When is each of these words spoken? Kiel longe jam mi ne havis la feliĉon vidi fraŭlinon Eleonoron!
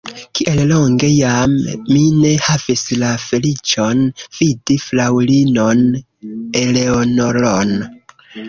Kiel 0.37 0.59
longe 0.69 1.09
jam 1.15 1.51
mi 1.89 2.01
ne 2.21 2.31
havis 2.47 2.85
la 3.03 3.11
feliĉon 3.25 4.03
vidi 4.39 4.79
fraŭlinon 4.87 5.87
Eleonoron! 6.65 7.77